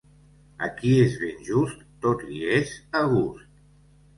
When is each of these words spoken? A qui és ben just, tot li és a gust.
A 0.67 0.69
qui 0.77 0.93
és 1.01 1.17
ben 1.25 1.45
just, 1.49 1.83
tot 2.07 2.25
li 2.31 2.41
és 2.57 2.73
a 3.01 3.03
gust. 3.13 3.53